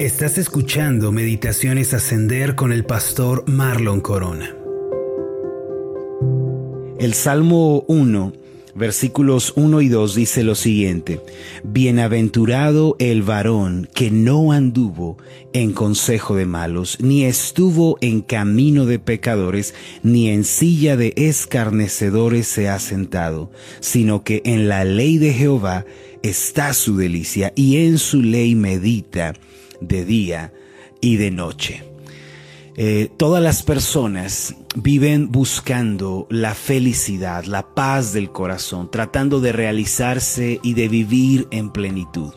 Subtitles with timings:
[0.00, 4.52] Estás escuchando Meditaciones Ascender con el pastor Marlon Corona.
[6.98, 8.32] El Salmo 1,
[8.74, 11.20] versículos 1 y 2 dice lo siguiente,
[11.62, 15.16] Bienaventurado el varón que no anduvo
[15.52, 22.48] en consejo de malos, ni estuvo en camino de pecadores, ni en silla de escarnecedores
[22.48, 25.86] se ha sentado, sino que en la ley de Jehová
[26.24, 29.34] está su delicia, y en su ley medita
[29.80, 30.52] de día
[31.00, 31.84] y de noche.
[32.76, 40.58] Eh, todas las personas viven buscando la felicidad, la paz del corazón, tratando de realizarse
[40.62, 42.32] y de vivir en plenitud.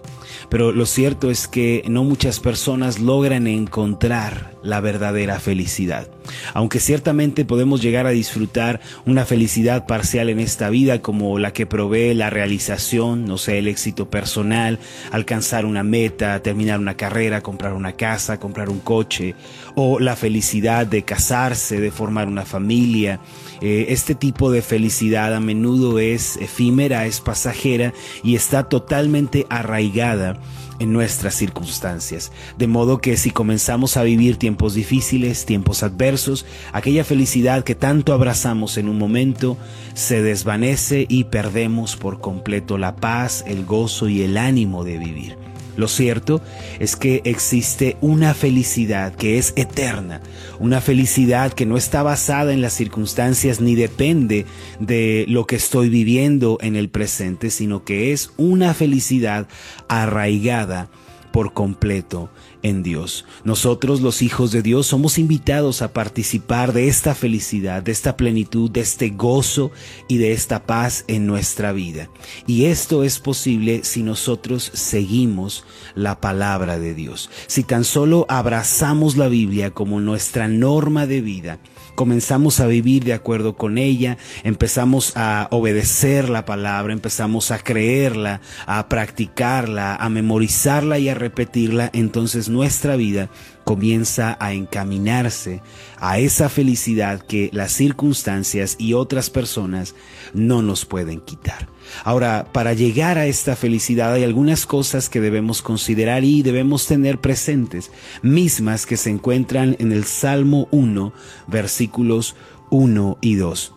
[0.50, 6.08] Pero lo cierto es que no muchas personas logran encontrar la verdadera felicidad.
[6.54, 11.66] Aunque ciertamente podemos llegar a disfrutar una felicidad parcial en esta vida como la que
[11.66, 14.80] provee la realización, no sé, el éxito personal,
[15.12, 19.36] alcanzar una meta, terminar una carrera, comprar una casa, comprar un coche,
[19.76, 23.22] o la felicidad de casarse, de formar una familia.
[23.62, 30.38] Eh, este tipo de felicidad a menudo es efímera, es pasajera y está totalmente arraigada
[30.80, 32.32] en nuestras circunstancias.
[32.58, 38.14] De modo que si comenzamos a vivir tiempos difíciles, tiempos adversos, aquella felicidad que tanto
[38.14, 39.58] abrazamos en un momento
[39.94, 45.38] se desvanece y perdemos por completo la paz, el gozo y el ánimo de vivir.
[45.78, 46.42] Lo cierto
[46.80, 50.22] es que existe una felicidad que es eterna,
[50.60, 54.46] una felicidad que no está basada en las circunstancias ni depende
[54.80, 59.48] de lo que estoy viviendo en el presente, sino que es una felicidad
[59.88, 60.90] arraigada
[61.32, 62.30] por completo
[62.64, 63.26] en Dios.
[63.44, 68.70] Nosotros los hijos de Dios somos invitados a participar de esta felicidad, de esta plenitud,
[68.72, 69.72] de este gozo
[70.08, 72.10] y de esta paz en nuestra vida.
[72.46, 75.64] Y esto es posible si nosotros seguimos
[75.96, 77.30] la palabra de Dios.
[77.48, 81.60] Si tan solo abrazamos la Biblia como nuestra norma de vida,
[81.98, 88.40] comenzamos a vivir de acuerdo con ella, empezamos a obedecer la palabra, empezamos a creerla,
[88.68, 93.32] a practicarla, a memorizarla y a repetirla, entonces nuestra vida
[93.64, 95.64] comienza a encaminarse
[96.00, 99.96] a esa felicidad que las circunstancias y otras personas
[100.36, 101.68] no nos pueden quitar.
[102.04, 107.20] Ahora, para llegar a esta felicidad hay algunas cosas que debemos considerar y debemos tener
[107.20, 111.14] presentes, mismas que se encuentran en el Salmo 1,
[111.48, 112.36] versículos
[112.70, 113.74] 1 y 2.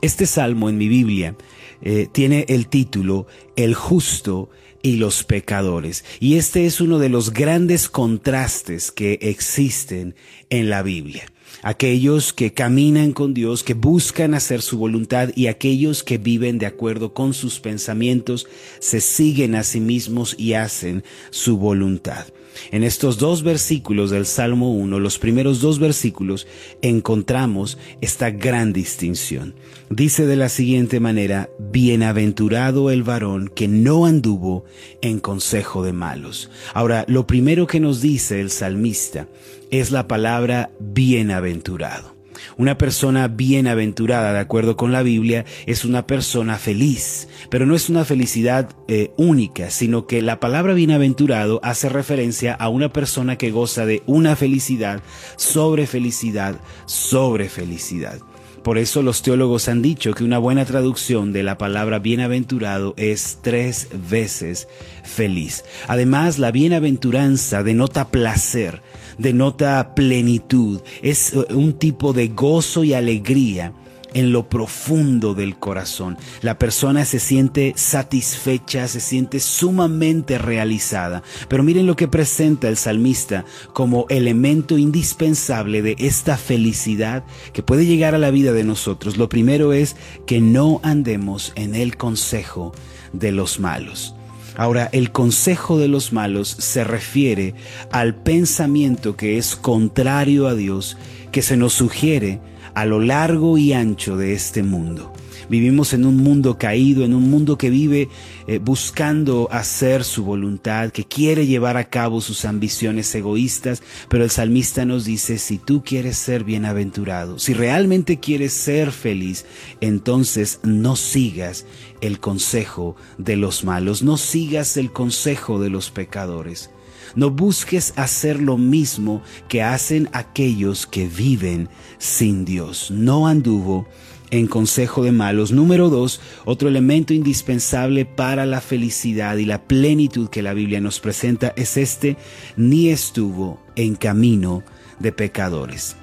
[0.00, 1.36] Este salmo en mi Biblia
[1.80, 3.26] eh, tiene el título
[3.56, 4.50] El justo
[4.82, 6.04] y los pecadores.
[6.20, 10.14] Y este es uno de los grandes contrastes que existen
[10.50, 11.24] en la Biblia.
[11.62, 16.66] Aquellos que caminan con Dios, que buscan hacer su voluntad y aquellos que viven de
[16.66, 18.48] acuerdo con sus pensamientos,
[18.80, 22.26] se siguen a sí mismos y hacen su voluntad.
[22.70, 26.46] En estos dos versículos del Salmo 1, los primeros dos versículos,
[26.82, 29.54] encontramos esta gran distinción.
[29.88, 34.64] Dice de la siguiente manera, Bienaventurado el varón que no anduvo
[35.00, 36.50] en consejo de malos.
[36.74, 39.28] Ahora, lo primero que nos dice el salmista
[39.72, 42.14] es la palabra bienaventurado.
[42.58, 47.88] Una persona bienaventurada, de acuerdo con la Biblia, es una persona feliz, pero no es
[47.88, 53.50] una felicidad eh, única, sino que la palabra bienaventurado hace referencia a una persona que
[53.50, 55.00] goza de una felicidad
[55.36, 58.18] sobre felicidad sobre felicidad.
[58.62, 63.38] Por eso los teólogos han dicho que una buena traducción de la palabra bienaventurado es
[63.42, 64.68] tres veces
[65.02, 65.64] feliz.
[65.88, 68.80] Además, la bienaventuranza denota placer,
[69.18, 73.72] denota plenitud, es eh, un tipo de gozo y alegría
[74.14, 76.16] en lo profundo del corazón.
[76.40, 81.22] La persona se siente satisfecha, se siente sumamente realizada.
[81.48, 87.86] Pero miren lo que presenta el salmista como elemento indispensable de esta felicidad que puede
[87.86, 89.16] llegar a la vida de nosotros.
[89.16, 89.96] Lo primero es
[90.26, 92.72] que no andemos en el consejo
[93.12, 94.14] de los malos.
[94.56, 97.54] Ahora, el consejo de los malos se refiere
[97.90, 100.96] al pensamiento que es contrario a Dios,
[101.30, 102.40] que se nos sugiere
[102.74, 105.12] a lo largo y ancho de este mundo.
[105.48, 108.08] Vivimos en un mundo caído, en un mundo que vive
[108.46, 114.30] eh, buscando hacer su voluntad, que quiere llevar a cabo sus ambiciones egoístas, pero el
[114.30, 119.44] salmista nos dice, si tú quieres ser bienaventurado, si realmente quieres ser feliz,
[119.80, 121.66] entonces no sigas
[122.00, 126.70] el consejo de los malos, no sigas el consejo de los pecadores.
[127.14, 131.68] No busques hacer lo mismo que hacen aquellos que viven
[131.98, 132.90] sin Dios.
[132.90, 133.86] No anduvo
[134.32, 135.52] en consejo de malos.
[135.52, 140.98] Número dos, otro elemento indispensable para la felicidad y la plenitud que la Biblia nos
[140.98, 142.16] presenta es este,
[142.56, 144.64] ni estuvo en camino
[144.98, 145.96] de pecadores.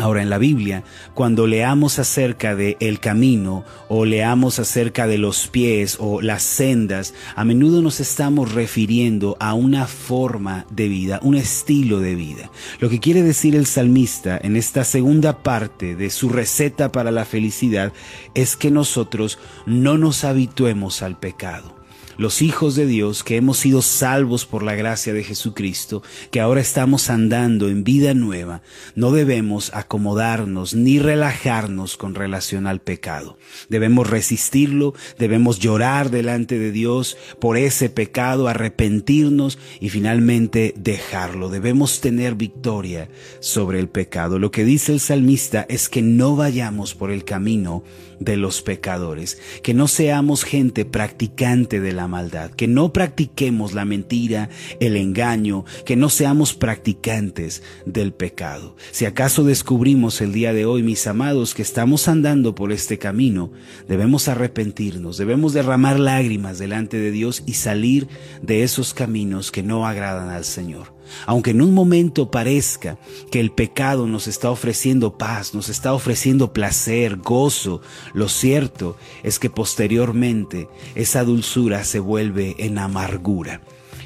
[0.00, 5.48] Ahora en la Biblia, cuando leamos acerca de el camino o leamos acerca de los
[5.48, 11.34] pies o las sendas, a menudo nos estamos refiriendo a una forma de vida, un
[11.34, 12.48] estilo de vida.
[12.78, 17.24] Lo que quiere decir el salmista en esta segunda parte de su receta para la
[17.24, 17.92] felicidad
[18.34, 21.77] es que nosotros no nos habituemos al pecado
[22.18, 26.60] los hijos de Dios que hemos sido salvos por la gracia de Jesucristo, que ahora
[26.60, 28.60] estamos andando en vida nueva,
[28.96, 33.38] no debemos acomodarnos ni relajarnos con relación al pecado.
[33.68, 41.48] Debemos resistirlo, debemos llorar delante de Dios por ese pecado, arrepentirnos y finalmente dejarlo.
[41.48, 44.40] Debemos tener victoria sobre el pecado.
[44.40, 47.84] Lo que dice el salmista es que no vayamos por el camino
[48.18, 53.84] de los pecadores, que no seamos gente practicante de la maldad, que no practiquemos la
[53.84, 54.48] mentira,
[54.80, 58.74] el engaño, que no seamos practicantes del pecado.
[58.90, 63.52] Si acaso descubrimos el día de hoy, mis amados, que estamos andando por este camino,
[63.86, 68.08] debemos arrepentirnos, debemos derramar lágrimas delante de Dios y salir
[68.42, 70.97] de esos caminos que no agradan al Señor.
[71.26, 72.98] Aunque en un momento parezca
[73.30, 77.80] que el pecado nos está ofreciendo paz, nos está ofreciendo placer, gozo,
[78.14, 83.60] lo cierto es que posteriormente esa dulzura se vuelve en amargura.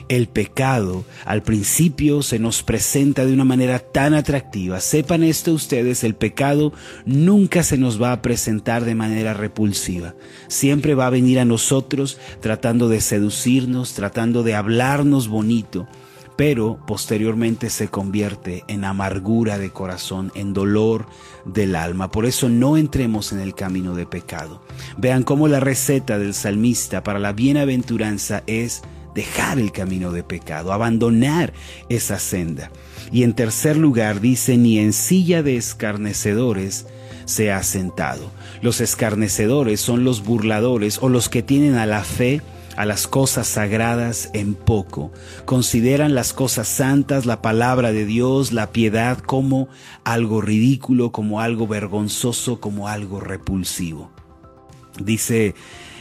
[0.08, 4.80] El pecado al principio se nos presenta de una manera tan atractiva.
[4.80, 6.72] Sepan esto ustedes, el pecado
[7.06, 10.14] nunca se nos va a presentar de manera repulsiva.
[10.48, 15.88] Siempre va a venir a nosotros tratando de seducirnos, tratando de hablarnos bonito
[16.36, 21.06] pero posteriormente se convierte en amargura de corazón, en dolor
[21.44, 22.10] del alma.
[22.10, 24.62] Por eso no entremos en el camino de pecado.
[24.96, 28.82] Vean cómo la receta del salmista para la bienaventuranza es
[29.14, 31.52] dejar el camino de pecado, abandonar
[31.88, 32.70] esa senda.
[33.10, 36.86] Y en tercer lugar dice, ni en silla de escarnecedores
[37.24, 38.30] se ha sentado.
[38.62, 42.40] Los escarnecedores son los burladores o los que tienen a la fe
[42.76, 45.12] a las cosas sagradas en poco.
[45.44, 49.68] Consideran las cosas santas, la palabra de Dios, la piedad como
[50.04, 54.10] algo ridículo, como algo vergonzoso, como algo repulsivo.
[54.98, 55.54] Dice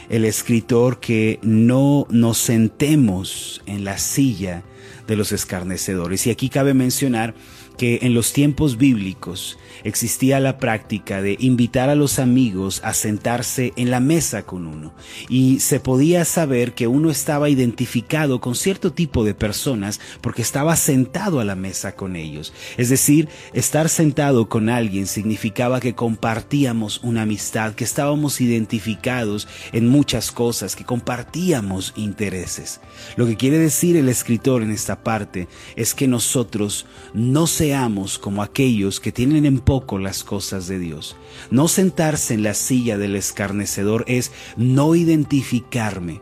[0.08, 4.62] el escritor que no nos sentemos en la silla
[5.06, 6.26] de los escarnecedores.
[6.26, 7.34] Y aquí cabe mencionar
[7.76, 13.72] que en los tiempos bíblicos existía la práctica de invitar a los amigos a sentarse
[13.76, 14.94] en la mesa con uno
[15.28, 20.76] y se podía saber que uno estaba identificado con cierto tipo de personas porque estaba
[20.76, 22.52] sentado a la mesa con ellos.
[22.76, 29.88] Es decir, estar sentado con alguien significaba que compartíamos una amistad, que estábamos identificados en
[29.88, 32.80] muchas cosas, que compartíamos intereses.
[33.16, 38.42] Lo que quiere decir el escritor en esta parte es que nosotros no seamos como
[38.42, 41.14] aquellos que tienen en poco las cosas de Dios.
[41.52, 46.20] No sentarse en la silla del escarnecedor es no identificarme,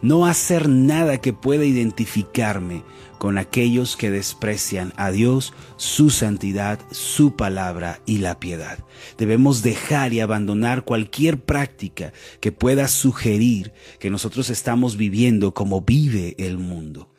[0.00, 2.84] no hacer nada que pueda identificarme
[3.18, 8.78] con aquellos que desprecian a Dios, su santidad, su palabra y la piedad.
[9.18, 16.34] Debemos dejar y abandonar cualquier práctica que pueda sugerir que nosotros estamos viviendo como vive
[16.38, 17.11] el mundo.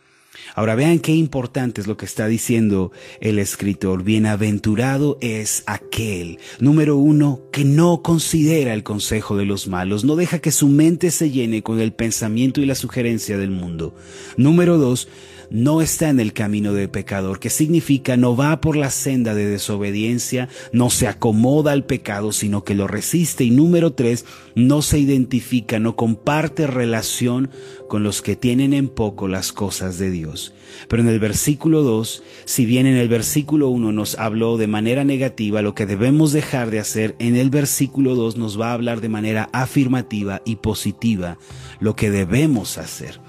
[0.55, 2.91] Ahora vean qué importante es lo que está diciendo
[3.21, 4.03] el escritor.
[4.03, 10.39] Bienaventurado es aquel, número uno, que no considera el consejo de los malos, no deja
[10.39, 13.95] que su mente se llene con el pensamiento y la sugerencia del mundo.
[14.37, 15.07] Número dos,
[15.49, 19.45] no está en el camino de pecador, que significa no va por la senda de
[19.45, 23.43] desobediencia, no se acomoda al pecado, sino que lo resiste.
[23.43, 27.49] Y número tres, no se identifica, no comparte relación
[27.87, 30.53] con los que tienen en poco las cosas de Dios.
[30.87, 35.03] Pero en el versículo 2, si bien en el versículo 1 nos habló de manera
[35.03, 39.01] negativa lo que debemos dejar de hacer, en el versículo 2 nos va a hablar
[39.01, 41.37] de manera afirmativa y positiva
[41.79, 43.19] lo que debemos hacer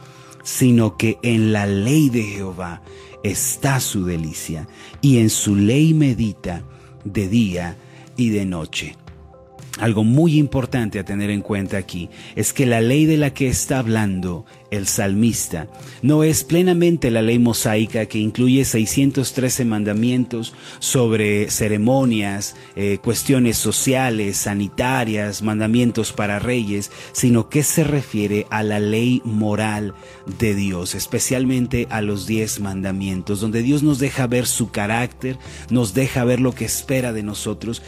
[0.45, 2.83] sino que en la ley de Jehová
[3.25, 4.69] está su delicia,
[5.01, 6.63] y en su ley medita
[7.05, 7.77] de día
[8.17, 8.97] y de noche.
[9.78, 13.49] Algo muy importante a tener en cuenta aquí es que la ley de la que
[13.49, 15.69] está hablando el salmista
[16.00, 24.37] no es plenamente la ley mosaica que incluye 613 mandamientos sobre ceremonias, eh, cuestiones sociales,
[24.37, 29.95] sanitarias, mandamientos para reyes, sino que se refiere a la ley moral
[30.38, 35.37] de Dios, especialmente a los diez mandamientos, donde Dios nos deja ver su carácter,
[35.71, 37.83] nos deja ver lo que espera de nosotros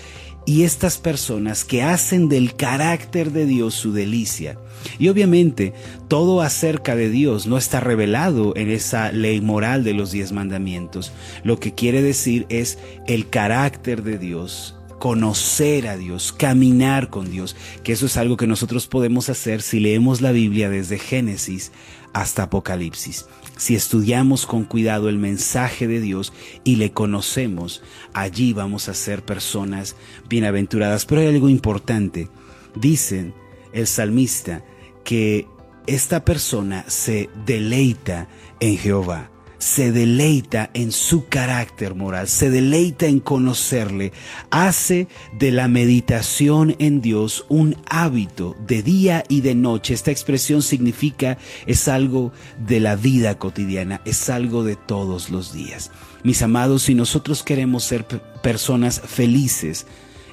[0.46, 4.56] y estas personas que hacen del carácter de Dios su delicia.
[4.98, 5.74] Y obviamente
[6.08, 11.12] todo acerca de Dios no está revelado en esa ley moral de los diez mandamientos.
[11.42, 17.56] Lo que quiere decir es el carácter de Dios, conocer a Dios, caminar con Dios,
[17.82, 21.72] que eso es algo que nosotros podemos hacer si leemos la Biblia desde Génesis
[22.12, 23.26] hasta Apocalipsis.
[23.56, 26.32] Si estudiamos con cuidado el mensaje de Dios
[26.64, 29.96] y le conocemos, allí vamos a ser personas
[30.28, 31.06] bienaventuradas.
[31.06, 32.28] Pero hay algo importante.
[32.74, 33.34] Dicen
[33.72, 34.62] el salmista
[35.04, 35.46] que
[35.86, 38.28] esta persona se deleita
[38.60, 44.12] en Jehová se deleita en su carácter moral, se deleita en conocerle,
[44.50, 45.08] hace
[45.38, 49.94] de la meditación en Dios un hábito de día y de noche.
[49.94, 52.32] Esta expresión significa es algo
[52.66, 55.90] de la vida cotidiana, es algo de todos los días.
[56.22, 58.04] Mis amados, si nosotros queremos ser
[58.42, 59.86] personas felices,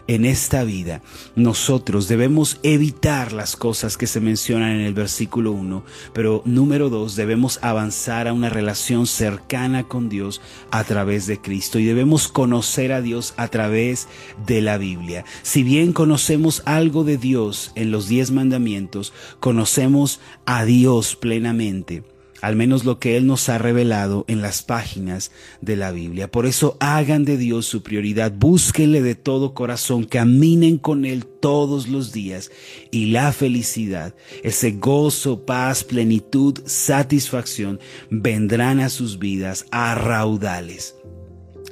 [0.07, 1.01] en esta vida,
[1.35, 5.83] nosotros debemos evitar las cosas que se mencionan en el versículo 1,
[6.13, 10.41] pero número 2, debemos avanzar a una relación cercana con Dios
[10.71, 14.07] a través de Cristo y debemos conocer a Dios a través
[14.45, 15.25] de la Biblia.
[15.41, 22.12] Si bien conocemos algo de Dios en los diez mandamientos, conocemos a Dios plenamente
[22.43, 25.31] al menos lo que Él nos ha revelado en las páginas
[25.61, 26.29] de la Biblia.
[26.29, 31.87] Por eso hagan de Dios su prioridad, búsquenle de todo corazón, caminen con Él todos
[31.87, 32.51] los días
[32.91, 40.95] y la felicidad, ese gozo, paz, plenitud, satisfacción vendrán a sus vidas a raudales.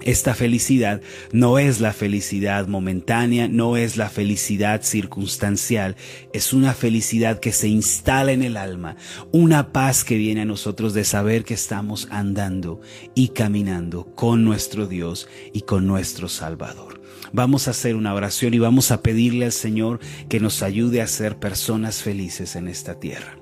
[0.04, 5.96] Esta felicidad no es la felicidad momentánea, no es la felicidad circunstancial,
[6.34, 8.96] es una felicidad que se instala en el alma,
[9.32, 12.82] una paz que viene a nosotros de saber que estamos andando
[13.14, 17.02] y caminando con nuestro Dios y con nuestro Salvador.
[17.32, 21.08] Vamos a hacer una oración y vamos a pedirle al Señor que nos ayude a
[21.08, 23.41] ser personas felices en esta tierra.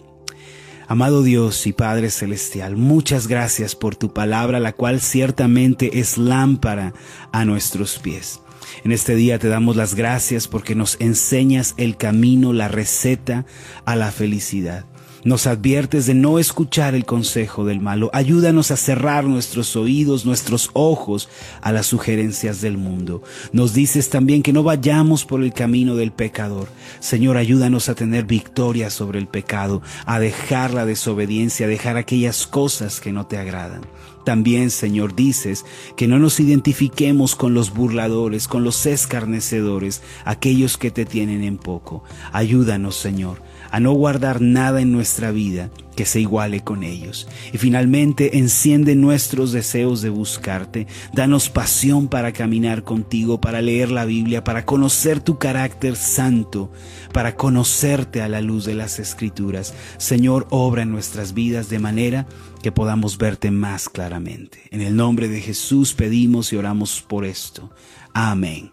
[0.90, 6.96] Amado Dios y Padre Celestial, muchas gracias por tu palabra, la cual ciertamente es lámpara
[7.32, 8.42] a nuestros pies.
[8.84, 13.46] En este día te damos las gracias porque nos enseñas el camino, la receta
[13.86, 14.88] a la felicidad.
[15.26, 18.10] Nos adviertes de no escuchar el consejo del malo.
[18.14, 21.28] Ayúdanos a cerrar nuestros oídos, nuestros ojos
[21.62, 23.22] a las sugerencias del mundo.
[23.52, 26.70] Nos dices también que no vayamos por el camino del pecador.
[27.02, 32.48] Señor, ayúdanos a tener victoria sobre el pecado, a dejar la desobediencia, a dejar aquellas
[32.48, 33.82] cosas que no te agradan.
[34.24, 35.66] También, Señor, dices
[35.98, 41.58] que no nos identifiquemos con los burladores, con los escarnecedores, aquellos que te tienen en
[41.58, 42.04] poco.
[42.32, 47.28] Ayúdanos, Señor, a no guardar nada en nuestra vida que se iguale con ellos.
[47.52, 50.88] Y finalmente, enciende nuestros deseos de buscarte.
[51.14, 56.72] Danos pasión para caminar contigo, para leer la Biblia, para conocer tu carácter santo,
[57.12, 59.74] para conocerte a la luz de las Escrituras.
[59.98, 62.28] Señor, obra en nuestras vidas de manera
[62.64, 64.62] que podamos verte más claramente.
[64.72, 67.72] En el nombre de Jesús pedimos y oramos por esto.
[68.14, 68.72] Amén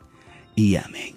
[0.54, 1.16] y amén.